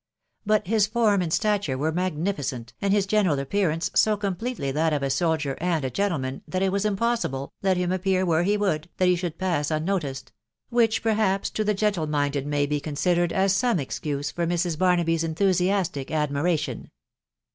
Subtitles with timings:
[0.47, 5.03] But his form and stature were magnificent, and his general appearance so completely that of
[5.03, 8.89] a soldier and a gentleman, that it was impossible, let him appear where he would,
[8.97, 10.31] that he should pass unnoticed....
[10.69, 14.75] which perhaps to the gentle minded may be considered as some excuse for Mrs.
[14.75, 16.89] Barnaby's enthusiastic admiration.